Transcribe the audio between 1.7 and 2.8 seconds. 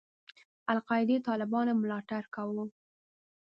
ملاتړ کاوه.